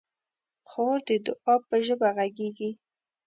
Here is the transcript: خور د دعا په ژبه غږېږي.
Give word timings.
خور 0.69 0.97
د 1.07 1.09
دعا 1.25 1.55
په 1.67 1.75
ژبه 1.85 2.07
غږېږي. 2.17 2.71